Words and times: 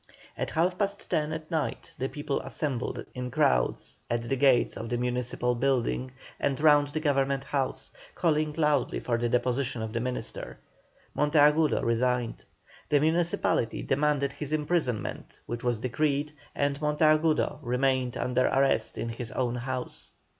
At 0.35 0.49
half 0.49 0.79
past 0.79 1.11
ten 1.11 1.31
at 1.31 1.51
night 1.51 1.93
the 1.99 2.09
people 2.09 2.41
assembled 2.41 3.05
in 3.13 3.29
crowds 3.29 3.99
at 4.09 4.23
the 4.23 4.35
gates 4.35 4.75
of 4.75 4.89
the 4.89 4.97
municipal 4.97 5.53
building 5.53 6.09
and 6.39 6.59
round 6.59 6.87
the 6.87 6.99
government 6.99 7.43
house, 7.43 7.91
calling 8.15 8.51
loudly 8.53 8.99
for 8.99 9.19
the 9.19 9.29
deposition 9.29 9.83
of 9.83 9.93
the 9.93 9.99
minister. 9.99 10.57
Monteagudo 11.15 11.83
resigned. 11.83 12.45
The 12.89 12.99
municipality 12.99 13.83
demanded 13.83 14.33
his 14.33 14.51
imprisonment, 14.51 15.39
which 15.45 15.63
was 15.63 15.77
decreed, 15.77 16.31
and 16.55 16.81
Monteagudo 16.81 17.59
remained 17.61 18.17
under 18.17 18.47
arrest 18.47 18.97
in 18.97 19.09
his 19.09 19.29
own 19.31 19.53
house. 19.53 20.09